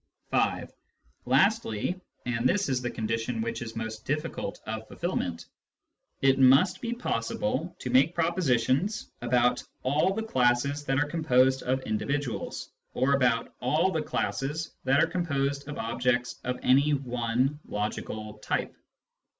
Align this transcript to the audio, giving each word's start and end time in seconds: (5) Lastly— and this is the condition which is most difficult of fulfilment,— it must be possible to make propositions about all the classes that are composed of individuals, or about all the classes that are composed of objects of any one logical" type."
(5) 0.31 0.73
Lastly— 1.27 2.01
and 2.25 2.49
this 2.49 2.69
is 2.69 2.81
the 2.81 2.89
condition 2.89 3.39
which 3.39 3.61
is 3.61 3.75
most 3.75 4.03
difficult 4.03 4.59
of 4.65 4.87
fulfilment,— 4.87 5.45
it 6.23 6.39
must 6.39 6.81
be 6.81 6.91
possible 6.91 7.75
to 7.77 7.91
make 7.91 8.15
propositions 8.15 9.11
about 9.21 9.61
all 9.83 10.11
the 10.15 10.23
classes 10.23 10.83
that 10.85 10.97
are 10.97 11.05
composed 11.07 11.61
of 11.61 11.81
individuals, 11.83 12.71
or 12.95 13.13
about 13.13 13.53
all 13.61 13.91
the 13.91 14.01
classes 14.01 14.71
that 14.85 15.03
are 15.03 15.05
composed 15.05 15.67
of 15.67 15.77
objects 15.77 16.39
of 16.43 16.57
any 16.63 16.95
one 16.95 17.59
logical" 17.67 18.39
type." 18.39 18.75